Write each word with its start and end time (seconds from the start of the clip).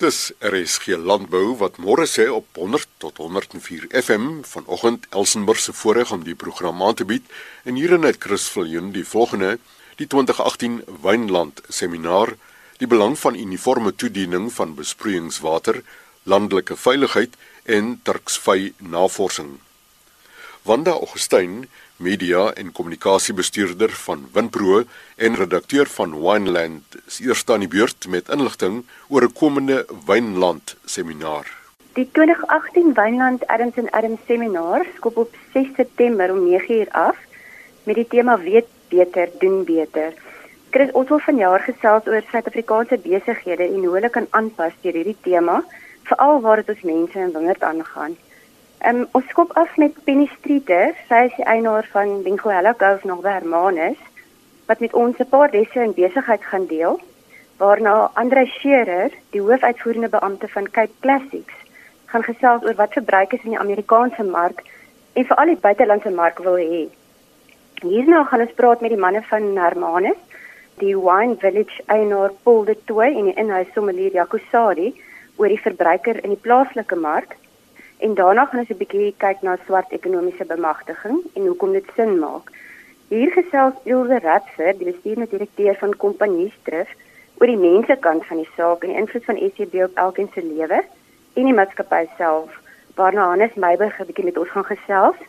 Dis 0.00 0.30
RSG 0.40 0.94
Landbou 0.96 1.58
wat 1.60 1.76
môre 1.76 2.06
sê 2.08 2.24
op 2.32 2.56
100 2.56 2.86
tot 3.02 3.18
104 3.20 3.82
FM 4.00 4.38
vanoggend 4.48 5.04
Elsenburg 5.12 5.60
se 5.60 5.74
voorreg 5.76 6.12
om 6.16 6.22
die 6.24 6.34
program 6.34 6.80
aan 6.82 6.96
te 6.96 7.04
bied. 7.04 7.26
En 7.68 7.76
hierin 7.76 8.06
het 8.08 8.16
Chris 8.16 8.46
Viljoen 8.48 8.94
die 8.94 9.04
volgende 9.04 9.58
die 10.00 10.06
2018 10.06 10.78
Wynland 11.04 11.60
seminar 11.68 12.32
die 12.80 12.88
belang 12.88 13.18
van 13.20 13.36
uniforme 13.36 13.92
toediening 13.92 14.48
van 14.56 14.72
besproeiingswater 14.78 15.82
landelike 16.22 16.80
veiligheid 16.80 17.36
en 17.68 18.00
Turksvy 18.02 18.72
navorsing. 18.78 19.58
Wanda 20.64 20.96
Augustyn 20.96 21.66
media 22.00 22.50
en 22.56 22.72
kommunikasiebestuurder 22.72 23.90
van 23.90 24.24
Winpro 24.32 24.82
en 25.16 25.34
redakteur 25.36 25.86
van 25.86 26.16
Wineland, 26.20 26.96
is 27.06 27.20
eers 27.20 27.44
aan 27.46 27.64
die 27.64 27.68
beurt 27.68 28.08
met 28.08 28.28
inligting 28.28 28.84
oor 29.08 29.22
'n 29.28 29.32
komende 29.32 29.86
Wynland 30.06 30.76
seminar. 30.84 31.46
Die 31.92 32.08
2018 32.12 32.94
Wynland 32.94 33.46
Adams 33.46 33.76
en 33.76 33.90
Adams 33.90 34.20
seminar 34.26 34.86
skop 34.96 35.16
op 35.16 35.34
6 35.52 35.68
September 35.76 36.32
om 36.32 36.40
9uur 36.46 36.88
af 36.90 37.16
met 37.84 37.94
die 37.94 38.06
tema 38.08 38.38
weet 38.38 38.68
beter 38.88 39.28
doen 39.38 39.64
beter. 39.64 40.12
Chris 40.70 40.92
ons 40.92 41.08
wil 41.08 41.18
vanjaar 41.18 41.60
gesels 41.60 42.06
oor 42.06 42.22
Suid-Afrikaanse 42.30 42.98
besighede 43.02 43.62
en 43.62 43.84
hoe 43.84 43.94
hulle 43.94 44.10
kan 44.10 44.26
aanpas 44.30 44.72
deur 44.82 44.92
hierdie 44.92 45.16
tema, 45.20 45.64
veral 46.02 46.40
waar 46.40 46.56
dit 46.62 46.68
ons 46.74 46.82
mense 46.82 47.18
in 47.18 47.32
wingerd 47.32 47.62
aangaan. 47.62 48.16
Um, 48.88 49.02
ons 49.12 49.26
skop 49.28 49.50
af 49.60 49.74
met 49.76 49.96
Penny 50.06 50.24
Streeter, 50.38 50.94
sy 51.04 51.26
is 51.28 51.40
eienaar 51.44 51.84
van 51.92 52.22
Benguela 52.24 52.70
Golf 52.80 53.02
nog 53.04 53.26
Hermanus 53.28 53.98
wat 54.70 54.80
met 54.80 54.94
ons 54.96 55.18
'n 55.20 55.28
paar 55.28 55.50
lesse 55.52 55.82
in 55.82 55.92
besigheid 55.92 56.44
gaan 56.44 56.66
deel. 56.66 57.00
Waarna 57.58 58.10
Andre 58.14 58.46
Scherer, 58.46 59.10
die 59.30 59.40
hoofuitvoerende 59.40 60.08
beampte 60.08 60.48
van 60.48 60.70
Cape 60.70 60.96
Classics, 61.00 61.52
gaan 62.06 62.22
gesels 62.22 62.64
oor 62.64 62.74
wat 62.74 62.92
verbruikers 62.92 63.42
in 63.44 63.50
die 63.50 63.58
Amerikaanse 63.58 64.22
mark 64.22 64.62
en 65.12 65.24
veral 65.24 65.46
die 65.46 65.60
buitelandse 65.66 66.10
mark 66.10 66.38
wil 66.38 66.56
hê. 66.56 66.88
Hierna 67.82 68.24
gaan 68.24 68.40
ons 68.40 68.56
praat 68.56 68.80
met 68.80 68.90
die 68.90 69.04
manne 69.04 69.22
van 69.22 69.56
Hermanus, 69.56 70.22
die 70.78 70.96
Wine 70.96 71.36
Village 71.36 71.82
eienaar 71.86 72.32
Paul 72.42 72.64
de 72.64 72.78
Toey 72.84 73.12
en 73.16 73.24
die 73.24 73.36
inhuis 73.36 73.68
sommelier 73.74 74.12
Jaco 74.12 74.38
Sadi 74.50 74.94
oor 75.36 75.48
die 75.48 75.60
verbruiker 75.60 76.24
in 76.24 76.30
die 76.30 76.42
plaaslike 76.48 76.96
mark 76.96 77.36
En 78.00 78.14
daarna 78.14 78.44
gaan 78.46 78.60
ons 78.60 78.72
'n 78.72 78.80
bietjie 78.82 79.14
kyk 79.16 79.42
na 79.42 79.56
swart 79.64 79.90
ekonomiese 79.92 80.44
bemagtiging 80.44 81.16
en 81.36 81.46
hoekom 81.46 81.72
dit 81.72 81.88
sin 81.96 82.18
maak. 82.18 82.46
Hier 83.08 83.30
gesels 83.30 83.74
Ilse 83.84 84.18
Ratzer, 84.18 84.78
die 84.78 84.90
bestuurende 84.92 85.28
direkteur 85.30 85.74
van 85.74 85.96
Kompanjie 85.96 86.52
Strif, 86.60 86.88
oor 87.38 87.46
die 87.46 87.56
mensekant 87.56 88.26
van 88.26 88.36
die 88.36 88.48
saak 88.56 88.84
en 88.84 88.92
die 88.92 89.00
invloed 89.00 89.24
van 89.24 89.40
SCB 89.48 89.74
op 89.88 90.00
elkeen 90.04 90.30
se 90.34 90.42
lewe 90.44 90.78
en 91.34 91.44
die 91.44 91.56
maatskappy 91.58 92.06
self. 92.16 92.56
Waarna 92.94 93.26
Hannes 93.28 93.54
Meiburg 93.54 94.00
'n 94.00 94.06
bietjie 94.06 94.24
met 94.24 94.38
ons 94.38 94.50
gaan 94.54 94.64
gesels. 94.64 95.20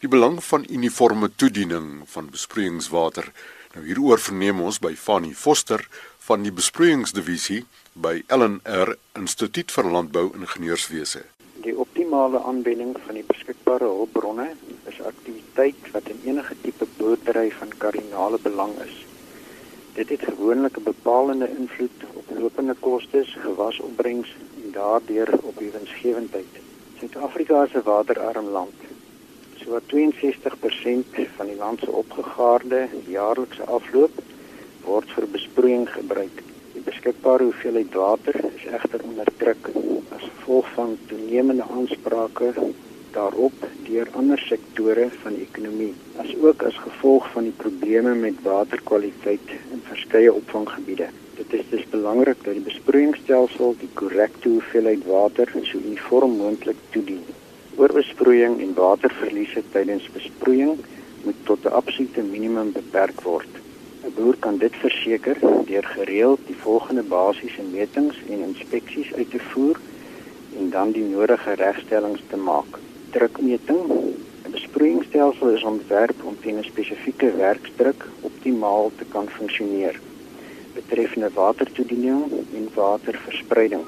Die 0.00 0.08
belang 0.08 0.44
van 0.44 0.66
uniforme 0.68 1.30
toediening 1.36 2.02
van 2.10 2.30
besproeiingswater. 2.30 3.32
Nou 3.74 3.86
hieroor 3.86 4.18
verneem 4.18 4.60
ons 4.66 4.80
by 4.82 4.96
Fanny 4.98 5.30
Foster 5.30 5.84
van 6.30 6.44
die 6.46 6.52
besproeiingsdivisie 6.54 7.64
by 7.98 8.20
LNR 8.30 8.92
Instituut 9.18 9.72
vir 9.74 9.88
Landbou 9.90 10.28
Ingenieurswese. 10.38 11.24
Die 11.64 11.72
optimale 11.74 12.38
aanwending 12.46 12.92
van 13.06 13.18
die 13.18 13.24
beskikbare 13.26 13.88
hulpbronne 13.90 14.46
is 14.92 15.00
aktiwiteit 15.08 15.90
wat 15.90 16.06
in 16.12 16.20
enige 16.28 16.54
tipe 16.62 16.86
boerdery 17.00 17.48
van 17.56 17.74
kardinale 17.82 18.38
belang 18.46 18.76
is. 18.86 18.94
Dit 19.98 20.14
het 20.14 20.22
gewoonlik 20.28 20.78
'n 20.78 20.86
bepalende 20.92 21.50
invloed 21.50 22.06
op 22.14 22.30
lopende 22.38 22.78
kostes, 22.78 23.34
gewasopbrengs 23.42 24.30
en 24.62 24.70
daardeur 24.78 25.34
op 25.42 25.58
die 25.58 25.74
winsgewendheid. 25.74 26.62
Suid-Afrika 27.00 27.64
is 27.64 27.74
'n 27.74 27.88
waterarm 27.90 28.46
land. 28.46 28.78
So 29.64 29.80
62% 29.86 31.26
van 31.36 31.46
die 31.46 31.56
land 31.56 31.80
se 31.80 31.90
opgegaarde 31.90 32.88
jaarlikse 33.06 33.64
afloop 33.64 34.14
word 34.84 35.10
vir 35.16 35.26
besproeiing 35.32 35.88
gebruik. 35.88 36.42
Die 36.74 36.84
beskikbare 36.86 37.48
hoeveelheid 37.48 37.94
water 37.94 38.36
is 38.50 38.66
egter 38.66 39.02
onder 39.04 39.28
druk 39.42 39.72
as 40.16 40.22
gevolg 40.22 40.68
van 40.76 40.98
toenemende 41.08 41.66
aansprake 41.70 42.52
daarop 43.14 43.64
deur 43.86 44.08
ander 44.18 44.38
sektore 44.38 45.08
van 45.22 45.34
die 45.34 45.46
ekonomie, 45.46 45.92
asook 46.22 46.62
as 46.68 46.76
gevolg 46.84 47.26
van 47.34 47.48
die 47.48 47.56
probleme 47.62 48.14
met 48.14 48.42
waterkwaliteit 48.46 49.54
in 49.74 49.82
verskeie 49.88 50.32
opvanggebiede. 50.32 51.08
Dit 51.40 51.54
is 51.58 51.66
dus 51.70 51.86
belangrik 51.90 52.44
dat 52.44 52.54
die 52.58 52.66
besproeiingsstelsel 52.66 53.74
die 53.80 53.90
korrekte 53.98 54.52
hoeveelheid 54.52 55.06
water 55.08 55.50
so 55.54 55.78
uniform 55.78 56.36
moontlik 56.42 56.78
toedien. 56.94 57.24
Oorbesproeiing 57.80 58.60
en 58.60 58.74
waterverliese 58.76 59.62
tydens 59.72 60.10
besproeiing 60.14 60.76
moet 61.24 61.40
tot 61.44 61.64
'n 61.64 61.74
absolute 61.80 62.22
minimum 62.22 62.72
beperk 62.72 63.20
word. 63.20 63.59
'n 64.10 64.14
Boer 64.16 64.36
kan 64.44 64.56
dit 64.58 64.76
verseker 64.76 65.36
deur 65.66 65.86
gereeld 65.86 66.40
die 66.46 66.56
volgende 66.62 67.02
basiese 67.02 67.62
metings 67.62 68.16
en 68.28 68.40
inspeksies 68.46 69.12
uit 69.14 69.30
te 69.30 69.38
voer 69.50 69.78
en 70.58 70.70
dan 70.70 70.90
die 70.96 71.04
nodige 71.04 71.52
regstellings 71.60 72.22
te 72.30 72.36
maak. 72.36 72.78
Drukmeting. 73.10 73.82
'n 74.46 74.50
Besproeiingsstelsel 74.56 75.48
is 75.54 75.68
ontwerp 75.72 76.24
om 76.24 76.36
teen 76.40 76.58
'n 76.58 76.70
spesifieke 76.72 77.30
werksdruk 77.36 78.08
optimaal 78.20 78.90
te 78.98 79.04
kan 79.14 79.28
funksioneer 79.38 80.00
betreffende 80.74 81.30
watertoediening 81.34 82.22
en 82.58 82.68
waterverspreiding. 82.74 83.84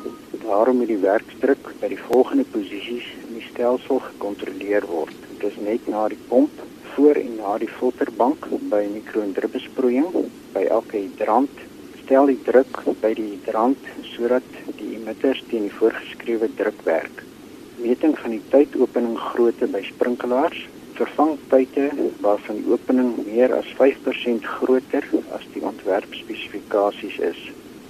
Daarom 0.47 0.77
moet 0.77 0.93
die 0.95 1.05
werksdruk 1.13 1.75
by 1.81 1.89
die 1.89 2.05
volgende 2.11 2.45
posisies 2.45 3.09
in 3.29 3.35
die 3.39 3.49
stelsel 3.51 3.99
gekontroleer 3.99 4.87
word. 4.87 5.17
Dit 5.39 5.51
is 5.51 5.59
net 5.71 5.87
na 5.87 6.09
die 6.09 6.23
pomp 6.29 6.63
voor 6.95 7.15
en 7.15 7.37
na 7.41 7.57
die 7.59 7.71
filterbank 7.79 8.47
by 8.71 8.83
mikroondruppelsproeiing 8.93 10.09
by 10.53 10.65
elke 10.77 10.99
hidrant 10.99 11.63
stel 12.03 12.29
die 12.29 12.41
druk 12.45 12.83
by 13.01 13.13
die 13.17 13.29
hidrant 13.31 13.91
sodat 14.13 14.49
die 14.81 14.93
emitters 14.99 15.41
teen 15.49 15.69
die 15.69 15.77
voorgeskrewe 15.79 16.51
druk 16.59 16.85
werk. 16.89 17.23
Meting 17.81 18.15
van 18.19 18.37
die 18.37 18.43
tydopening 18.53 19.17
grootte 19.31 19.69
by 19.73 19.81
sprinkelaars 19.87 20.67
vervang 20.99 21.39
tye 21.51 21.89
waarvan 22.21 22.61
die 22.61 22.69
opening 22.75 23.15
meer 23.25 23.55
as 23.57 23.69
5% 23.81 24.47
groter 24.59 25.09
as 25.39 25.47
die 25.55 25.65
ontwerpspesifikasies 25.73 27.19
is. 27.33 27.41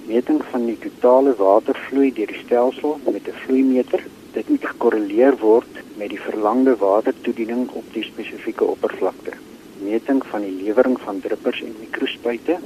Meting 0.07 0.41
van 0.51 0.67
die 0.69 0.79
totale 0.85 1.35
watervloei 1.39 2.11
deur 2.15 2.31
die 2.31 2.43
stelsel 2.45 2.99
met 3.05 3.27
'n 3.27 3.39
vloeimeter 3.43 4.03
dit 4.33 4.49
moet 4.49 4.65
gekorreleer 4.65 5.35
word 5.41 5.81
met 5.99 6.09
die 6.09 6.21
verlangde 6.21 6.75
watertoediening 6.81 7.67
op 7.77 7.89
die 7.93 8.03
spesifieke 8.03 8.65
oppervlakte. 8.65 9.35
Meting 9.83 10.23
van 10.31 10.41
die 10.41 10.53
lewering 10.61 10.97
van 11.01 11.19
druppers 11.21 11.61
en 11.61 11.75
mikrospuite 11.79 12.57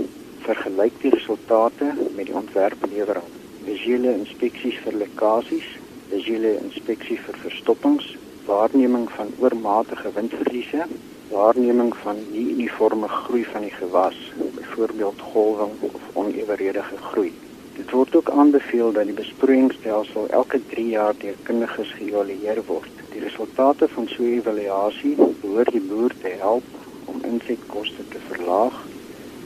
vergelyk 0.45 0.95
die 1.01 1.11
resultate 1.11 1.91
met 2.15 2.29
die 2.29 2.35
ontwerplewering. 2.35 3.25
Visuele 3.65 4.13
inspeksies 4.15 4.77
vir 4.85 4.95
lekkasies, 5.01 5.67
visuele 6.11 6.53
inspeksie 6.61 7.17
vir 7.25 7.39
verstoppings, 7.43 8.13
waarneming 8.47 9.09
van 9.17 9.33
oormatige 9.43 10.13
windverliese, 10.15 10.87
waarneming 11.33 11.91
van 12.03 12.21
nie 12.31 12.45
uniforme 12.53 13.09
groei 13.11 13.43
van 13.51 13.67
die 13.67 13.73
gewas, 13.75 14.21
byvoorbeeld 14.55 15.27
golwing 15.33 15.75
of 15.89 16.07
oneweredige 16.13 17.01
groei. 17.09 17.33
Dit 17.77 17.91
word 17.91 18.15
ook 18.15 18.29
aanbeveel 18.29 18.91
dat 18.91 19.05
die 19.05 19.13
besproeiingsstelsel 19.13 20.27
elke 20.33 20.59
3 20.69 20.87
jaar 20.89 21.13
deur 21.21 21.35
kundiges 21.43 21.91
geëvalueer 21.99 22.63
word. 22.65 22.89
Die 23.11 23.21
resultate 23.21 23.87
van 23.87 24.07
so 24.09 24.23
'n 24.23 24.33
evaluasie 24.39 25.15
behoort 25.15 25.71
die 25.71 25.81
boer 25.81 26.13
te 26.21 26.33
help 26.41 26.63
om 27.05 27.23
insetkoste 27.23 28.07
te 28.09 28.19
verlaag, 28.29 28.73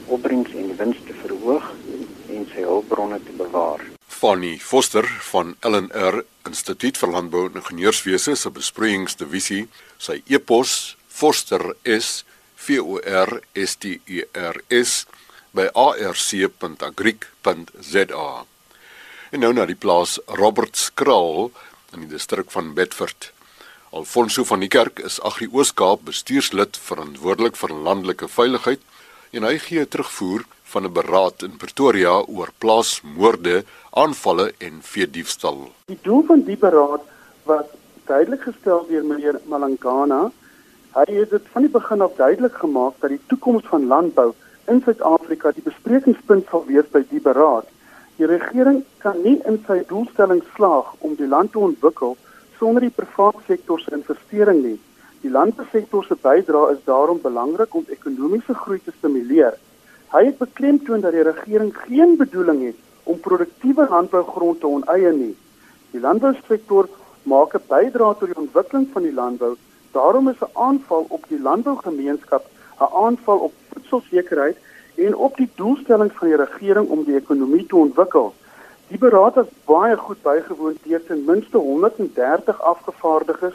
opbrengs 0.06 0.50
en 0.54 0.76
wins 0.76 0.96
te 1.06 1.14
verhoog 1.22 1.72
en 2.28 2.46
sy 2.54 2.60
hulpbronne 2.60 3.20
te 3.24 3.32
bewaar. 3.36 3.80
Fanny 4.06 4.58
Foster 4.58 5.06
van 5.30 5.56
LNR 5.60 6.24
Instituut 6.48 6.98
vir 6.98 7.10
Landbou 7.10 7.46
en 7.46 7.54
Ingenieurswese 7.54 8.34
se 8.34 8.50
besproeiingsdivisie, 8.50 9.68
sy 9.98 10.22
e-pos 10.26 10.96
forster@vorsters 11.08 12.24
by 15.52 15.68
arc.agric.za. 15.72 18.44
En 19.32 19.40
nou 19.40 19.52
na 19.56 19.64
die 19.68 19.76
plaas 19.76 20.20
Robert 20.40 20.76
Skraal 20.76 21.50
in 21.92 22.00
die 22.04 22.12
distrik 22.12 22.50
van 22.52 22.74
Bedford. 22.76 23.32
Alfonso 23.92 24.44
van 24.48 24.60
die 24.64 24.70
Kerk 24.72 25.02
is 25.04 25.20
Agri 25.20 25.44
Ooskaap 25.52 26.00
bestuurslid 26.08 26.80
verantwoordelik 26.80 27.56
vir 27.60 27.70
landelike 27.88 28.28
veiligheid 28.32 28.80
en 29.36 29.44
hy 29.44 29.58
gee 29.60 29.84
terugvoer 29.84 30.48
van 30.72 30.88
'n 30.88 30.92
beraad 30.92 31.42
in 31.42 31.60
Pretoria 31.60 32.14
oor 32.36 32.50
plaasmoorde, 32.58 33.64
aanvalle 33.90 34.52
en 34.58 34.80
veediefstal. 34.82 35.72
Die 35.86 35.98
doel 36.02 36.24
van 36.26 36.44
die 36.44 36.56
beraad 36.56 37.04
was 37.44 37.66
duidelik 38.06 38.42
gestel 38.42 38.86
deur 38.88 39.04
meneer 39.04 39.40
Malangana. 39.44 40.30
Hy 40.94 41.04
het 41.08 41.30
dit 41.30 41.44
van 41.52 41.62
die 41.62 41.70
begin 41.70 42.00
af 42.00 42.16
duidelik 42.16 42.54
gemaak 42.54 42.94
dat 43.00 43.10
die 43.10 43.20
toekoms 43.26 43.64
van 43.68 43.86
landbou 43.86 44.34
in 44.68 44.82
Suid-Afrika 44.84 45.50
die 45.52 45.62
besprekingspunt 45.62 46.46
sal 46.50 46.64
wees 46.66 46.88
by 46.92 47.02
die 47.10 47.20
beraad. 47.20 47.66
Die 48.18 48.26
regering 48.26 48.84
kan 49.02 49.18
nie 49.22 49.38
in 49.48 49.58
sy 49.66 49.82
doelstelling 49.88 50.42
slaag 50.54 50.92
om 51.00 51.16
die 51.18 51.26
land 51.26 51.52
te 51.52 51.58
ontwikkel 51.58 52.16
sonder 52.58 52.84
die 52.84 52.94
private 52.94 53.42
sektor 53.46 53.80
se 53.80 53.94
investering 53.96 54.62
nie. 54.62 54.78
Die 55.22 55.30
landbousektor 55.30 56.04
se 56.04 56.16
bydrae 56.22 56.74
is 56.74 56.84
daarom 56.84 57.20
belangrik 57.22 57.74
om 57.74 57.86
ekonomiese 57.94 58.54
groei 58.54 58.80
te 58.82 58.94
stimuleer. 58.98 59.56
Hy 60.12 60.24
het 60.26 60.38
beklemtoon 60.38 61.02
dat 61.02 61.14
die 61.16 61.26
regering 61.26 61.72
geen 61.86 62.16
bedoeling 62.20 62.64
het 62.68 62.78
om 63.10 63.20
produktiewe 63.20 63.86
landbougrond 63.90 64.60
te 64.60 64.66
oneien 64.66 65.18
nie. 65.18 65.36
Die 65.92 66.00
landbousektor 66.00 66.88
maak 67.22 67.54
'n 67.54 67.66
bydrae 67.68 68.14
tot 68.18 68.28
die 68.28 68.42
ontwikkeling 68.44 68.88
van 68.92 69.02
die 69.02 69.14
landbou. 69.14 69.54
Daarom 69.92 70.28
is 70.28 70.40
'n 70.40 70.54
aanval 70.54 71.06
op 71.08 71.24
die 71.28 71.40
landbougemeenskap 71.40 72.44
'n 72.80 72.92
aanval 73.04 73.38
op 73.38 73.52
voedselsekerheid 73.72 74.56
en 74.94 75.16
op 75.16 75.36
die 75.36 75.50
doelstellings 75.54 76.14
van 76.14 76.28
die 76.28 76.36
regering 76.36 76.88
om 76.88 77.04
die 77.04 77.16
ekonomie 77.16 77.66
te 77.66 77.76
ontwikkel. 77.76 78.34
Die 78.88 78.98
beraad 78.98 79.36
is 79.36 79.50
baie 79.64 79.96
goed 79.96 80.22
bygewoon 80.22 80.76
deur 80.82 81.04
ten 81.06 81.24
minste 81.24 81.58
130 81.58 82.62
afgevaardigdes 82.62 83.54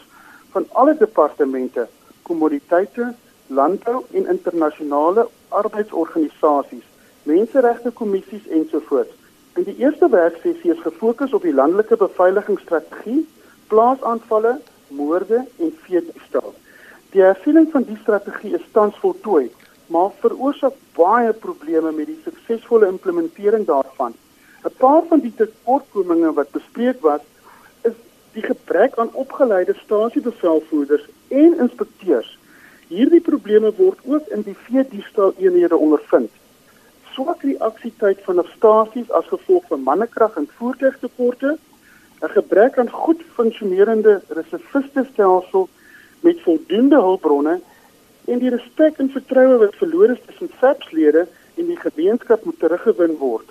van 0.52 0.66
alle 0.72 0.96
departemente, 0.98 1.88
kommoditeite, 2.22 3.14
landbou 3.48 4.04
en 4.12 4.28
internasionale 4.28 5.28
arbeidsorganisasies, 5.50 6.84
menseregte 7.24 7.92
kommissies 7.92 8.48
ensovoorts. 8.48 9.14
In 9.56 9.64
die 9.64 9.78
eerste 9.78 10.10
werksessie 10.10 10.72
is 10.72 10.82
gefokus 10.82 11.34
op 11.34 11.42
die 11.42 11.54
landelike 11.54 11.98
beveiligingsstrategie, 11.98 13.28
plaasaanvalle, 13.68 14.60
moorde 14.88 15.46
en 15.58 15.74
veediefstal. 15.84 16.54
Die 17.16 17.22
hersiening 17.24 17.70
van 17.72 17.86
die 17.88 17.98
strategie 18.02 18.54
is 18.58 18.64
tans 18.76 18.98
voltooi, 19.00 19.48
maar 19.94 20.10
veroorsaak 20.20 20.76
baie 20.98 21.32
probleme 21.34 21.92
met 21.96 22.10
die 22.10 22.20
suksesvolle 22.24 22.90
implementering 22.92 23.64
daarvan. 23.66 24.16
'n 24.66 24.74
Paar 24.78 25.04
van 25.10 25.20
die 25.24 25.34
tekortkominge 25.36 26.34
wat 26.34 26.52
bespreek 26.52 27.00
was, 27.02 27.22
is 27.82 27.96
die 28.34 28.44
gebrek 28.44 28.98
aan 29.00 29.14
opgeleide 29.14 29.76
stasiebevelvoerders 29.84 31.06
en 31.28 31.56
inspekteurs. 31.60 32.38
Hierdie 32.88 33.22
probleme 33.22 33.72
word 33.78 34.00
ook 34.04 34.28
in 34.28 34.42
die 34.42 34.58
veediefstal 34.68 35.34
eenhede 35.38 35.78
ondervind. 35.78 36.32
Swak 37.14 37.42
reaksietyd 37.42 38.20
van 38.28 38.44
stasies 38.56 39.12
as 39.12 39.32
gevolg 39.32 39.64
van 39.68 39.84
mannekrag 39.84 40.36
en 40.36 40.50
voertuigtekorte, 40.60 41.58
'n 42.22 42.36
gebrek 42.36 42.78
aan 42.78 42.90
goed 42.90 43.24
funksionerende 43.36 44.22
reservistestelsel 44.28 45.70
met 46.20 46.42
voldoende 46.42 46.96
hulpbronne 46.96 47.60
en 48.26 48.40
die 48.40 48.50
respek 48.50 48.98
en 48.98 49.10
vertroue 49.10 49.58
wat 49.58 49.76
verlore 49.76 50.14
is 50.14 50.26
tussen 50.26 50.50
SAPS-lede 50.60 51.28
en 51.56 51.66
die 51.66 51.80
gemeenskap 51.80 52.44
moet 52.44 52.60
teruggewin 52.60 53.18
word. 53.18 53.50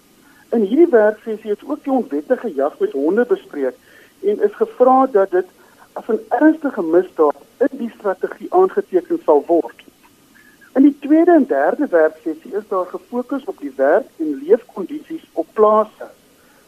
In 0.54 0.60
hierdie 0.60 0.90
werksessie 0.90 1.50
is 1.50 1.64
ook 1.66 1.82
die 1.84 1.92
onwettige 1.92 2.52
jag 2.54 2.78
met 2.78 2.92
honde 2.92 3.24
bespreek 3.26 3.74
en 4.22 4.42
is 4.42 4.54
gevra 4.60 5.06
dat 5.12 5.30
dit 5.30 5.48
as 5.92 6.08
'n 6.08 6.20
ernstige 6.28 6.82
misdaad 6.82 7.40
in 7.58 7.78
die 7.78 7.92
strategie 7.98 8.52
aangeteken 8.52 9.20
sal 9.24 9.42
word. 9.46 9.84
In 10.76 10.82
die 10.82 10.96
tweede 11.00 11.32
en 11.32 11.46
derde 11.46 11.86
werksessie 11.90 12.54
is 12.54 12.68
daar 12.68 12.86
gefokus 12.86 13.44
op 13.44 13.58
die 13.58 13.72
werk 13.76 14.06
en 14.16 14.42
leefkondisies 14.42 15.24
op 15.32 15.46
plase. 15.52 16.08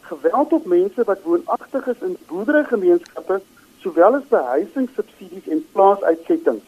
Geweld 0.01 0.53
op 0.53 0.65
mense 0.65 1.03
wat 1.03 1.21
woonagtig 1.23 1.87
is 1.87 2.01
in 2.01 2.17
boerderygemeenskappe, 2.27 3.41
sowel 3.81 4.15
as 4.15 4.27
behuisingssubsidies 4.29 5.47
en 5.47 5.65
plaasuitsettings. 5.71 6.65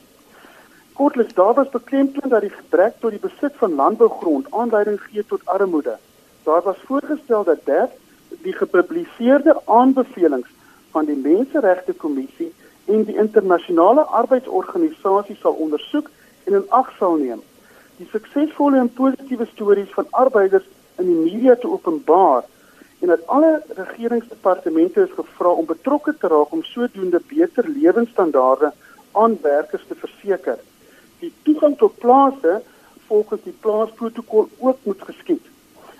Kortliks 0.94 1.34
daar 1.34 1.54
was 1.54 1.69
beklemtoon 1.69 2.30
dat 2.30 2.42
die 2.42 2.54
gebrek 2.54 3.00
tot 3.00 3.12
die 3.12 3.19
besit 3.19 3.54
van 3.56 3.75
landbougrond 3.75 4.52
aanleiding 4.52 5.00
gee 5.02 5.25
tot 5.25 5.46
armoede. 5.46 5.98
Daar 6.44 6.62
was 6.62 6.78
voorgestel 6.86 7.44
dat 7.44 7.66
dit 7.66 7.90
die 8.42 8.54
gepubliseerde 8.54 9.62
aanbevelings 9.66 10.50
van 10.92 11.06
die 11.06 11.16
Menseregte 11.16 11.94
Kommissie 11.94 12.54
en 12.86 13.04
die 13.04 13.16
internasionale 13.16 14.02
arbeidsorganisasie 14.02 15.36
sal 15.36 15.54
ondersoek 15.54 16.10
en 16.44 16.54
in 16.54 16.69
ag 16.69 16.92
sal 16.98 17.16
neem. 17.16 17.42
Die 17.98 18.07
suksesvolle 18.12 18.78
en 18.78 18.94
positiewe 18.94 19.46
stories 19.54 19.94
van 19.94 20.07
arbeiders 20.10 20.68
in 20.98 21.06
die 21.06 21.22
media 21.31 21.56
te 21.56 21.69
openbaar 21.72 22.44
en 23.01 23.07
dat 23.07 23.27
alle 23.27 23.62
regeringsdepartemente 23.75 25.01
is 25.01 25.13
gevra 25.15 25.50
om 25.50 25.65
betrokke 25.65 26.13
te 26.18 26.27
raak 26.27 26.51
om 26.51 26.63
sodoende 26.63 27.21
beter 27.27 27.68
lewensstandaarde 27.68 28.71
aan 29.12 29.38
werkers 29.42 29.86
te 29.88 29.95
verseker. 29.95 30.59
Die 31.19 31.33
toegang 31.44 31.77
tot 31.77 31.98
plase 31.98 32.62
volgens 33.07 33.42
die 33.44 33.57
plaasprotokol 33.59 34.50
ook 34.57 34.77
moet 34.83 35.01
geskied. 35.01 35.45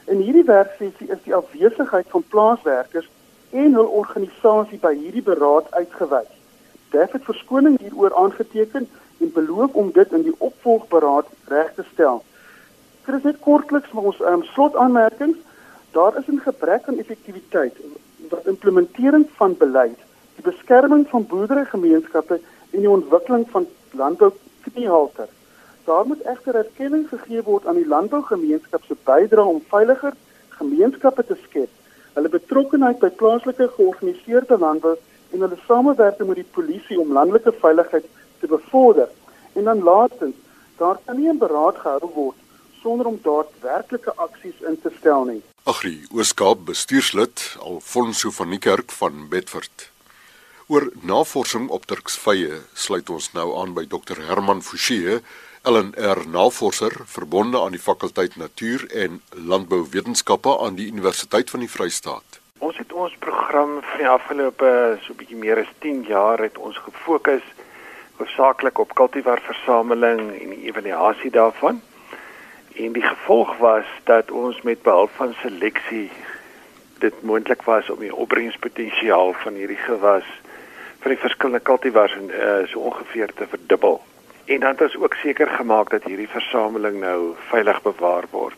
In 0.06 0.21
hierdie 0.21 0.45
werksessie 0.45 1.09
is 1.09 1.24
die 1.24 1.36
afwesigheid 1.36 2.06
van 2.09 2.24
plaaswerkers 2.27 3.09
en 3.50 3.74
hul 3.74 3.89
organisasie 4.01 4.80
by 4.80 4.94
hierdie 4.95 5.25
beraad 5.25 5.71
uitgewys. 5.74 6.30
Def 6.92 7.12
het 7.12 7.24
verskoning 7.24 7.80
hieroor 7.80 8.16
aangeteken 8.16 8.87
en 9.19 9.31
beloof 9.33 9.73
om 9.73 9.92
dit 9.92 10.11
in 10.11 10.26
die 10.28 10.35
opvolgberaad 10.37 11.28
reg 11.47 11.73
te 11.76 11.85
stel. 11.94 12.23
Chris 13.02 13.23
het 13.23 13.40
kortliks 13.40 13.92
met 13.92 14.04
ons 14.04 14.19
um, 14.19 14.44
slotaanmerkings. 14.54 15.37
Daar 15.92 16.18
is 16.18 16.28
'n 16.28 16.38
gebrek 16.38 16.88
aan 16.88 16.98
effektiwiteit 16.98 17.76
wat 18.30 18.48
implementering 18.48 19.26
van 19.36 19.57
beleid, 19.57 20.00
die 20.36 20.52
beskerming 20.52 21.07
van 21.10 21.28
boerderygemeenskappe 21.28 22.40
en 22.69 22.80
die 22.80 22.90
ontwikkeling 22.90 23.50
van 23.50 23.68
landbou 23.92 24.31
kniehalter. 24.62 25.28
Daar 25.83 26.07
moet 26.07 26.21
egter 26.24 26.56
erkenning 26.56 27.07
gegee 27.10 27.44
word 27.44 27.66
aan 27.66 27.76
die 27.76 27.88
landbougemeenskap 27.88 28.83
se 28.83 28.95
bydrae 29.04 29.45
om 29.45 29.64
veiliger 29.68 30.14
gemeenskappe 30.50 31.26
te 31.26 31.38
skep. 31.44 31.69
Hulle 32.14 32.30
betrokkeheid 32.30 33.00
by 33.00 33.10
plaaslike 33.10 33.68
georganiseerde 33.76 34.57
landbou 34.57 34.95
en 35.31 35.40
hulle 35.40 35.60
samewerking 35.68 36.28
met 36.28 36.42
die 36.44 36.52
polisie 36.57 37.00
om 37.00 37.12
landelike 37.12 37.52
veiligheid 37.52 38.06
te 38.40 38.48
bevorder. 38.48 39.10
En 39.54 39.64
dan 39.64 39.83
laastens, 39.83 40.36
daar 40.78 40.98
kan 41.06 41.16
nie 41.19 41.30
'n 41.30 41.38
beraad 41.38 41.78
gehou 41.78 42.12
word 42.14 42.38
sonder 42.81 43.06
om 43.06 43.19
daadwerklike 43.21 44.14
aksies 44.16 44.62
in 44.62 44.81
te 44.81 44.92
stel 45.00 45.24
nie. 45.24 45.42
Agri 45.63 46.07
Ooskaap 46.09 46.63
bestuurslid 46.65 47.41
Alfonso 47.61 48.31
van 48.33 48.49
die 48.49 48.57
Kerk 48.57 48.89
van 48.97 49.27
Bedford. 49.30 49.91
Oor 50.65 50.87
navorsing 51.06 51.68
op 51.69 51.85
Turksvye 51.85 52.63
sluit 52.73 53.09
ons 53.13 53.27
nou 53.35 53.45
aan 53.61 53.75
by 53.77 53.83
Dr 53.91 54.23
Herman 54.25 54.63
Forsie 54.65 55.19
LNR 55.61 56.23
navorser 56.33 56.97
verbonde 57.06 57.61
aan 57.61 57.77
die 57.77 57.83
fakulteit 57.83 58.39
Natuur 58.41 58.87
en 59.03 59.21
Landbouwetenskappe 59.37 60.56
aan 60.65 60.81
die 60.81 60.87
Universiteit 60.89 61.53
van 61.53 61.61
die 61.61 61.69
Vrystaat. 61.69 62.41
Ons 62.57 62.81
het 62.81 62.89
ons 62.89 63.13
program 63.21 63.77
vir 63.91 64.01
die 64.01 64.09
afgelope 64.09 64.73
so 65.06 65.13
bietjie 65.13 65.37
meer 65.45 65.61
as 65.61 65.69
10 65.85 66.07
jaar 66.09 66.41
het 66.41 66.57
ons 66.57 66.81
gefokus 66.89 67.45
hoofsaaklik 68.18 68.81
op 68.81 68.97
kultivarversameling 68.97 70.25
en 70.41 70.57
die 70.57 70.63
evaluasie 70.73 71.30
daarvan. 71.37 71.83
En 72.75 72.92
die 72.92 73.04
gevolg 73.04 73.57
was 73.57 73.85
dat 74.04 74.31
ons 74.31 74.61
met 74.61 74.81
behulp 74.81 75.09
van 75.16 75.33
seleksie 75.33 76.09
dit 76.99 77.21
moontlik 77.21 77.61
was 77.61 77.90
om 77.90 77.99
die 77.99 78.16
opbrengspotensiaal 78.16 79.33
van 79.33 79.54
hierdie 79.54 79.80
gewas 79.81 80.28
vir 81.01 81.16
die 81.16 81.21
verskillende 81.21 81.63
kultivars 81.66 82.13
uh, 82.16 82.61
so 82.69 82.80
ongeveer 82.80 83.33
te 83.33 83.47
verdubbel. 83.49 84.01
En 84.45 84.59
dan 84.59 84.69
het 84.69 84.81
ons 84.81 84.97
ook 84.97 85.13
seker 85.13 85.47
gemaak 85.47 85.90
dat 85.90 86.04
hierdie 86.04 86.30
versameling 86.30 86.99
nou 87.01 87.33
veilig 87.49 87.81
bewaar 87.81 88.28
word. 88.31 88.57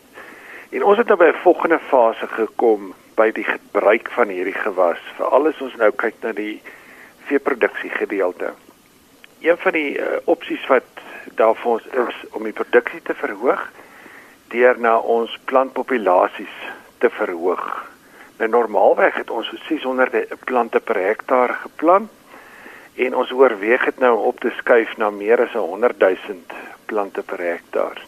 En 0.70 0.84
ons 0.84 0.98
het 0.98 1.06
nou 1.06 1.18
by 1.18 1.30
'n 1.32 1.42
volgende 1.42 1.78
fase 1.78 2.26
gekom 2.26 2.94
by 3.14 3.30
die 3.32 3.44
gebruik 3.44 4.10
van 4.10 4.28
hierdie 4.28 4.58
gewas, 4.58 4.98
veral 5.16 5.46
as 5.46 5.60
ons 5.60 5.76
nou 5.76 5.90
kyk 5.90 6.14
na 6.20 6.32
die 6.32 6.62
veeproduksie 7.26 7.90
gedeelte. 7.90 8.52
Een 9.40 9.56
van 9.56 9.72
die 9.72 9.98
uh, 9.98 10.06
opsies 10.24 10.66
wat 10.66 10.84
daar 11.34 11.54
vir 11.54 11.70
ons 11.70 11.86
is 11.86 12.16
om 12.30 12.42
die 12.44 12.52
produksie 12.52 13.02
te 13.02 13.14
verhoog 13.14 13.70
deur 14.54 14.78
na 14.78 14.94
ons 14.98 15.34
plantpopulasies 15.50 16.56
te 17.02 17.10
verhoog. 17.10 17.64
Nou 18.38 18.48
normaalweg 18.50 19.18
het 19.18 19.30
ons 19.30 19.50
so 19.50 19.58
600 19.68 20.34
plante 20.46 20.80
per 20.80 20.98
hektaar 20.98 21.56
geplant 21.62 22.10
en 22.94 23.16
ons 23.18 23.30
oorweeg 23.34 23.84
dit 23.90 24.02
nou 24.02 24.14
op 24.30 24.40
te 24.40 24.52
skuif 24.58 24.96
na 25.02 25.10
meer 25.10 25.42
as 25.42 25.54
100 25.58 25.98
000 25.98 26.38
plante 26.86 27.22
per 27.22 27.42
hektaar. 27.42 28.02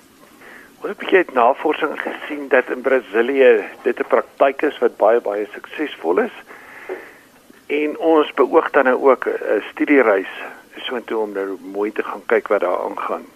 Ons 0.82 0.92
het 0.92 1.00
baie 1.02 1.32
navorsing 1.34 1.94
gesien 1.98 2.48
dat 2.52 2.70
in 2.70 2.84
Brasilië 2.86 3.64
dit 3.82 3.98
'n 3.98 4.10
praktyk 4.14 4.62
is 4.62 4.78
wat 4.78 4.96
baie 4.96 5.20
baie 5.20 5.46
suksesvol 5.52 6.18
is. 6.28 6.36
En 7.66 7.98
ons 7.98 8.34
beoog 8.34 8.70
dan 8.70 8.84
nou 8.84 9.10
ook 9.10 9.26
'n 9.26 9.62
studiereis 9.70 10.32
soontoe 10.76 11.18
om 11.18 11.32
nou 11.32 11.58
mooi 11.60 11.92
te 11.92 12.02
gaan 12.02 12.22
kyk 12.26 12.48
wat 12.48 12.60
daar 12.60 12.78
aangaan. 12.78 13.35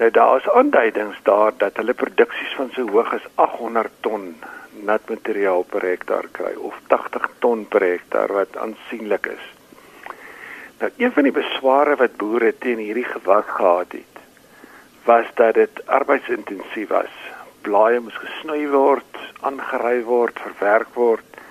Nou 0.00 0.10
daar 0.10 0.36
is 0.36 0.48
aanduidings 0.48 1.18
daar 1.22 1.52
dat 1.56 1.76
hulle 1.76 1.94
produksies 1.94 2.52
van 2.56 2.70
so 2.72 2.88
hoog 2.88 3.10
as 3.14 3.24
800 3.34 3.90
ton 4.00 4.22
natmateriaal 4.88 5.66
per 5.72 5.84
hektaar 5.84 6.28
kry 6.38 6.52
of 6.68 6.78
80 6.92 7.26
ton 7.44 7.66
per 7.68 7.84
hektaar 7.84 8.32
wat 8.32 8.56
aansienlik 8.56 9.26
is. 9.34 9.44
Nou 10.80 10.90
een 10.96 11.12
van 11.12 11.28
die 11.28 11.34
besware 11.36 11.98
wat 12.00 12.16
boere 12.16 12.54
teen 12.64 12.80
hierdie 12.80 13.04
gewas 13.04 13.44
gehad 13.52 13.92
het, 13.98 14.24
was 15.04 15.28
dat 15.34 15.54
dit 15.60 15.86
arbeidsintensief 15.86 16.88
was. 16.88 17.14
Blaaie 17.68 18.00
moes 18.00 18.16
gesnoei 18.24 18.68
word, 18.72 19.22
aangery 19.40 19.98
word, 20.08 20.40
verwerk 20.48 20.94
word. 20.96 21.42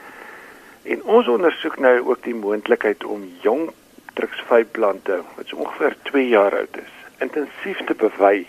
En 0.83 1.03
ons 1.03 1.29
ondersoek 1.37 1.77
nou 1.77 1.99
ook 2.07 2.25
die 2.25 2.39
moontlikheid 2.45 3.05
om 3.05 3.29
jong 3.45 3.69
truksvyplante 4.17 5.21
wat 5.35 5.45
so 5.45 5.61
ongeveer 5.67 6.01
2 6.09 6.27
jaar 6.33 6.63
oud 6.63 6.81
is, 6.81 6.95
intensief 7.19 7.83
te 7.85 7.95
bewy 7.95 8.47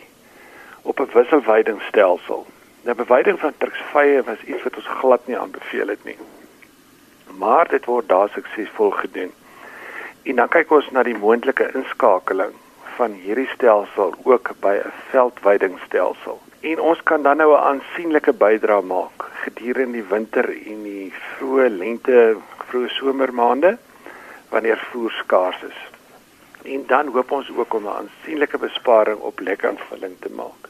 op 0.83 1.00
'n 1.00 1.11
wisselweidingstelsel. 1.12 2.47
Nou 2.83 2.97
bewyding 2.97 3.41
van 3.41 3.53
truksvye 3.59 4.23
was 4.23 4.43
iets 4.43 4.62
wat 4.62 4.77
ons 4.77 4.87
glad 4.87 5.27
nie 5.27 5.39
aanbeveel 5.39 5.89
het 5.89 6.05
nie. 6.05 6.19
Maar 7.39 7.69
dit 7.69 7.85
word 7.85 8.09
daar 8.09 8.29
suksesvol 8.29 8.91
gedoen. 8.91 9.33
En 10.23 10.35
dan 10.37 10.49
kyk 10.49 10.71
ons 10.71 10.91
na 10.91 11.03
die 11.03 11.19
moontlike 11.19 11.71
inskakeling 11.75 12.53
van 12.97 13.12
hierdie 13.12 13.49
stelsel 13.55 14.15
ook 14.23 14.50
by 14.61 14.75
'n 14.85 14.93
veldweidingstelsel. 15.11 16.41
En 16.61 16.81
ons 16.81 17.03
kan 17.03 17.23
dan 17.23 17.37
nou 17.37 17.53
'n 17.53 17.65
aansienlike 17.71 18.33
bydrae 18.33 18.83
maak 18.83 19.29
gedurende 19.45 19.93
die 19.93 20.09
winter 20.09 20.49
en 20.49 20.83
die 20.83 21.12
vroeë 21.12 21.69
lente, 21.69 22.37
vroeë 22.69 22.89
somermaande 22.89 23.79
wanneer 24.49 24.89
voer 24.91 25.11
skaars 25.11 25.62
is. 25.62 25.89
En 26.62 26.85
dan 26.87 27.07
hoop 27.07 27.31
ons 27.31 27.50
ook 27.57 27.75
om 27.75 27.85
'n 27.85 27.97
aansienlike 28.00 28.59
besparing 28.59 29.19
op 29.19 29.40
lekkervulling 29.40 30.17
te 30.21 30.31
maak. 30.31 30.69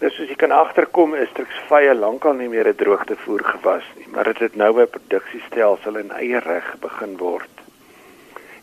Nou 0.00 0.12
soos 0.12 0.28
jy 0.28 0.36
kan 0.40 0.50
agterkom 0.50 1.14
is 1.14 1.32
truksvye 1.32 1.94
lankal 1.94 2.32
nie 2.32 2.48
meer 2.48 2.68
'n 2.68 2.74
droogtevoer 2.74 3.44
gewas 3.44 3.84
nie, 3.96 4.06
maar 4.08 4.24
dit 4.24 4.38
het 4.38 4.54
nou 4.56 4.80
'n 4.80 4.88
produksiestelsel 4.90 5.96
in 5.96 6.10
eie 6.10 6.38
reg 6.38 6.76
begin 6.80 7.16
word. 7.16 7.50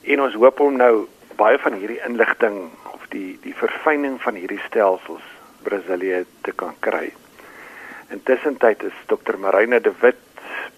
En 0.02 0.22
ons 0.22 0.34
hoop 0.34 0.60
om 0.60 0.76
nou 0.76 1.08
baie 1.36 1.60
van 1.60 1.74
hierdie 1.74 2.02
inligting 2.06 2.70
of 2.94 3.06
die 3.10 3.38
die 3.42 3.56
verfyning 3.56 4.22
van 4.22 4.36
hierdie 4.36 4.62
stelsels 4.66 5.28
Brasilië 5.64 6.26
te 6.42 6.52
kan 6.52 6.76
kry. 6.80 7.14
Intussen 8.10 8.58
tyd 8.58 8.84
is 8.84 8.98
Dr. 9.06 9.38
Marina 9.38 9.80
de 9.80 9.94
Wit 10.00 10.16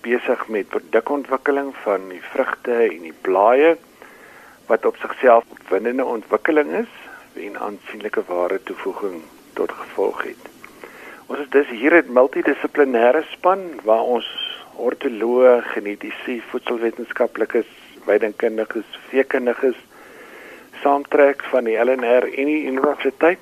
besig 0.01 0.47
met 0.47 0.67
produkontwikkeling 0.67 1.75
van 1.83 2.09
die 2.09 2.21
vrugte 2.21 2.73
en 2.73 3.01
die 3.01 3.17
blaaie 3.21 3.77
wat 4.69 4.85
op 4.85 4.95
sigself 5.01 5.43
winnende 5.69 6.05
ontwikkeling 6.05 6.71
is 6.71 6.91
en 7.43 7.59
aansienlike 7.59 8.21
ware 8.27 8.59
toevoeging 8.63 9.21
tot 9.53 9.71
gevolg 9.71 10.23
het. 10.23 10.43
Ons 11.25 11.39
is 11.39 11.49
dus 11.49 11.69
hier 11.69 11.93
'n 11.93 12.13
multidissiplinêre 12.13 13.23
span 13.31 13.59
waar 13.83 14.05
ons 14.15 14.27
ortoloë, 14.75 15.61
genetiese, 15.61 16.41
voedselwetenskaplikes, 16.49 17.69
weidingkundiges, 18.05 18.89
veekundiges 19.09 19.79
saamtrek 20.81 21.43
van 21.43 21.63
die 21.63 21.77
LNR 21.77 22.23
en 22.23 22.45
die 22.45 22.65
universiteit 22.65 23.39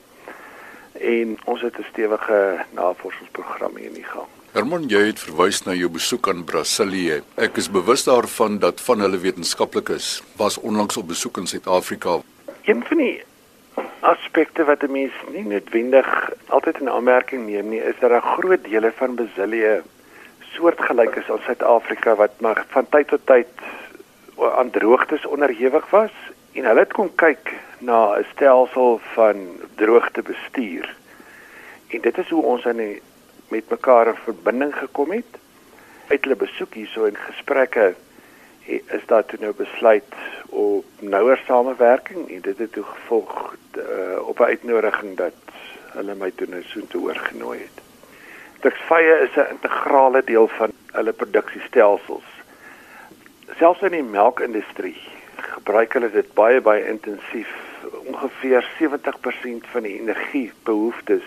en 0.94 1.38
ons 1.46 1.62
het 1.62 1.78
'n 1.78 1.86
stewige 1.90 2.66
navorsingsprogram 2.72 3.76
hier 3.76 3.88
in 3.88 3.94
die 3.94 4.12
gang. 4.14 4.37
Herman, 4.56 4.86
jy 4.88 5.02
het 5.10 5.20
verwys 5.20 5.58
na 5.66 5.74
jou 5.76 5.90
besoek 5.92 6.30
aan 6.32 6.46
Brasilië. 6.48 7.18
Ek 7.36 7.58
is 7.60 7.68
bewus 7.68 8.06
daarvan 8.08 8.62
dat 8.64 8.80
van 8.86 9.02
hulle 9.04 9.18
wetenskaplikes 9.20 10.22
was 10.40 10.56
onlangs 10.64 10.96
op 10.98 11.10
besoek 11.10 11.42
in 11.42 11.50
Suid-Afrika. 11.52 12.22
Een 12.64 12.80
van 12.88 13.02
die 13.02 13.18
aspekte 14.08 14.64
wat 14.64 14.84
'n 14.88 14.92
mens 14.92 15.12
nie 15.34 15.44
noodwendig 15.44 16.08
altyd 16.48 16.80
in 16.80 16.90
aanmerking 16.90 17.46
neem 17.46 17.70
nie, 17.70 17.84
is 17.84 18.00
dat 18.00 18.12
'n 18.12 18.24
groot 18.40 18.64
dele 18.64 18.92
van 18.96 19.16
Brasilië 19.16 19.82
soortgelyk 20.40 21.16
is 21.16 21.30
aan 21.30 21.44
Suid-Afrika 21.46 22.16
wat 22.16 22.40
maar 22.40 22.66
van 22.68 22.90
tyd 22.90 23.08
tot 23.08 23.26
tyd 23.26 23.48
aan 24.58 24.70
droogtes 24.70 25.26
onderhewig 25.26 25.90
was 25.90 26.14
en 26.54 26.64
hulle 26.64 26.80
het 26.80 26.94
kom 26.94 27.12
kyk 27.16 27.54
na 27.80 28.16
'n 28.16 28.26
stelsel 28.32 29.00
van 29.14 29.36
droogtebestuur. 29.76 30.96
En 31.88 32.02
dit 32.02 32.18
is 32.18 32.30
hoe 32.30 32.44
ons 32.44 32.66
aan 32.66 32.78
die 32.78 33.02
met 33.48 33.70
mekaar 33.70 34.08
in 34.08 34.16
verbinding 34.24 34.76
gekom 34.76 35.12
het. 35.12 35.40
Uit 36.08 36.24
hulle 36.24 36.36
besoek 36.36 36.74
hierso 36.74 37.06
en 37.06 37.16
gesprekke 37.16 37.96
is 38.68 39.06
daar 39.06 39.26
toe 39.26 39.40
nou 39.40 39.54
besluit 39.56 40.16
op 40.50 40.86
nouer 41.00 41.40
samewerking 41.46 42.30
en 42.30 42.42
dit 42.42 42.58
het 42.58 42.72
toe 42.72 42.84
gevolg 42.84 43.56
uh, 43.78 44.28
op 44.28 44.40
'n 44.40 44.44
uitnodiging 44.44 45.18
dat 45.18 45.40
hulle 45.96 46.16
my 46.16 46.32
toe 46.36 46.48
nou 46.48 46.64
so 46.64 46.82
toe 46.88 47.02
oorgenooi 47.02 47.60
het. 47.60 47.84
Tuksvye 48.60 49.20
is 49.28 49.36
'n 49.36 49.52
integrale 49.52 50.22
deel 50.26 50.48
van 50.48 50.72
hulle 50.92 51.14
produksiestelsels 51.14 52.38
selfs 53.56 53.82
in 53.82 53.96
die 53.96 54.04
melkindustrie 54.04 54.98
gebruik 55.38 55.96
hulle 55.98 56.10
dit 56.14 56.30
baie 56.38 56.62
baie 56.62 56.84
intensief. 56.90 57.50
Ongeveer 58.06 58.66
70% 58.78 59.70
van 59.72 59.86
die 59.88 60.00
energiebehoeftes 60.00 61.26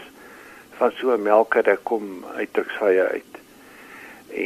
van 0.81 0.93
so 0.97 1.13
'n 1.13 1.23
melkkudde 1.23 1.77
kom 1.83 2.25
uit 2.35 2.53
truksvye 2.53 3.05
uit. 3.17 3.35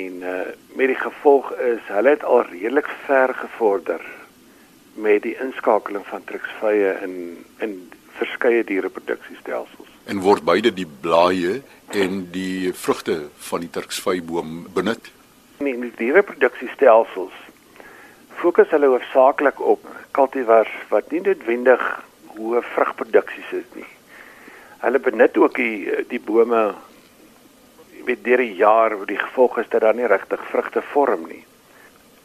En 0.01 0.15
uh 0.35 0.41
met 0.75 0.87
die 0.91 1.03
gevolg 1.09 1.53
is 1.53 1.83
hulle 1.87 2.09
het 2.09 2.25
al 2.25 2.43
redelik 2.43 2.89
ver 3.07 3.35
gevorder 3.35 4.01
met 4.95 5.23
die 5.23 5.37
inskakeling 5.39 6.07
van 6.07 6.25
truksvye 6.25 6.99
in 7.03 7.45
in 7.59 7.93
verskeie 8.19 8.65
diereproduksiestelsels. 8.65 9.91
En 10.05 10.21
word 10.21 10.45
beide 10.45 10.73
die 10.73 10.89
blaaie 11.01 11.63
en 11.91 12.31
die 12.31 12.73
vrugte 12.73 13.17
van 13.37 13.61
die 13.61 13.71
truksvyboom 13.71 14.67
benut? 14.75 15.11
Nee, 15.59 15.75
in 15.75 15.81
die 15.81 15.97
diereproduksiestelsels 15.97 17.35
fokus 18.43 18.71
hulle 18.71 18.87
hoofsaaklik 18.87 19.61
op 19.61 19.87
kultivars 20.11 20.75
wat 20.91 21.11
nie 21.11 21.21
noodwendig 21.21 21.83
hoë 22.35 22.63
vrugproduksies 22.75 23.53
is 23.63 23.69
nie. 23.79 23.91
Hulle 24.85 25.01
benut 25.01 25.37
ook 25.41 25.57
die 25.57 26.05
die 26.11 26.21
bome 26.21 26.75
met 28.05 28.25
deur 28.25 28.43
die 28.43 28.57
jaar 28.59 28.99
wat 29.01 29.09
die 29.09 29.21
gevolg 29.21 29.59
is 29.63 29.69
dat 29.73 29.81
daar 29.81 29.97
nie 29.97 30.09
regtig 30.11 30.43
vrugte 30.51 30.83
vorm 30.93 31.25
nie. 31.29 31.45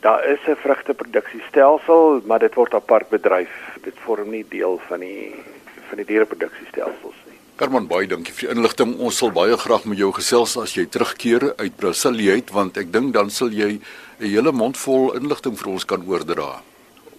Daar 0.03 0.25
is 0.25 0.39
'n 0.47 0.55
vrugteproduksiestelsel, 0.55 2.21
maar 2.25 2.39
dit 2.39 2.53
word 2.53 2.73
apart 2.73 3.09
bedryf. 3.09 3.77
Dit 3.83 3.95
vorm 4.03 4.29
nie 4.29 4.45
deel 4.49 4.79
van 4.87 4.99
die 4.99 5.35
van 5.89 5.97
die 5.97 6.05
diereproduksiestelsels 6.05 7.15
nie. 7.25 7.37
Herman 7.57 7.87
baie 7.87 8.07
dankie 8.07 8.33
vir 8.33 8.47
die 8.47 8.55
inligting. 8.55 8.97
Ons 8.99 9.17
sal 9.17 9.31
baie 9.31 9.57
graag 9.57 9.85
met 9.85 9.97
jou 9.97 10.11
gesels 10.11 10.57
as 10.57 10.73
jy 10.73 10.85
terugkeer 10.85 11.53
uit 11.57 11.75
Brasilië 11.75 12.31
uit 12.31 12.51
want 12.51 12.77
ek 12.77 12.91
dink 12.91 13.13
dan 13.13 13.29
sal 13.29 13.49
jy 13.49 13.79
'n 14.19 14.25
hele 14.25 14.51
mond 14.51 14.77
vol 14.77 15.15
inligting 15.15 15.57
vir 15.57 15.71
ons 15.71 15.85
kan 15.85 16.03
oordra. 16.07 16.61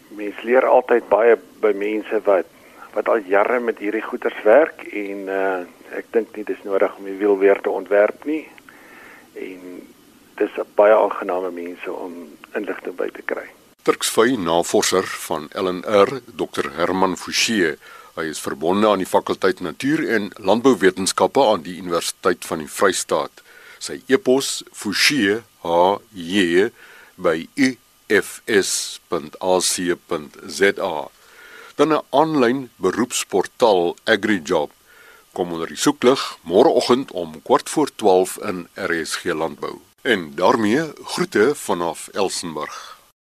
Mens 0.09 0.43
leer 0.43 0.67
altyd 0.67 1.09
baie 1.09 1.39
by 1.61 1.73
mense 1.73 2.21
wat 2.25 2.47
wat 2.95 3.09
al 3.09 3.23
jare 3.29 3.61
met 3.61 3.79
hierdie 3.79 4.03
goeters 4.03 4.43
werk 4.45 4.83
en 4.93 5.29
uh, 5.29 5.63
ek 5.97 6.11
dink 6.15 6.37
nie 6.37 6.45
dis 6.45 6.63
nodig 6.65 6.97
om 6.99 7.05
die 7.05 7.19
wiel 7.19 7.39
weer 7.39 7.61
te 7.61 7.71
ontwerp 7.71 8.25
nie. 8.25 8.49
En 9.35 9.87
dis 10.37 10.59
'n 10.59 10.67
baie 10.75 10.95
aangename 10.95 11.51
mense 11.51 11.93
om 11.93 12.37
inligting 12.55 12.97
by 12.97 13.09
te 13.11 13.23
kry. 13.23 13.47
Turksvy 13.83 14.37
navorser 14.37 15.07
van 15.07 15.49
LNR, 15.55 16.21
Dr 16.37 16.71
Herman 16.77 17.17
Fouchee, 17.17 17.77
hy 18.15 18.27
is 18.29 18.41
verbonde 18.41 18.89
aan 18.89 18.99
die 18.99 19.09
fakulteit 19.09 19.61
Natuur 19.61 20.03
en 20.09 20.31
Landbouwetenskappe 20.37 21.41
aan 21.41 21.63
die 21.63 21.79
Universiteit 21.79 22.45
van 22.45 22.59
die 22.59 22.69
Vrystaat. 22.69 23.43
Sy 23.79 24.03
e-pos 24.07 24.65
fouchee 24.73 25.41
Dan 31.75 31.93
'n 31.93 32.03
aanlyn 32.11 32.71
beroepsportaal 32.77 33.97
AgriJob 34.05 34.71
kom 35.33 35.53
onder 35.53 35.67
die 35.67 35.77
soeklig 35.77 36.39
môreoggend 36.43 37.11
om 37.11 37.43
kwart 37.43 37.69
voor 37.69 37.91
12 37.95 38.39
in 38.39 38.69
RSG 38.75 39.25
Landbou. 39.25 39.79
En 40.03 40.35
daarmee 40.35 40.93
groete 41.05 41.55
vanaf 41.55 42.09
Elsenburg. 42.12 43.00